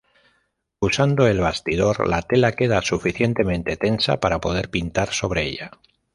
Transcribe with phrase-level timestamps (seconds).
[0.79, 5.69] Usando el bastidor, la tela queda suficientemente tensa para poder pintar sobre ella.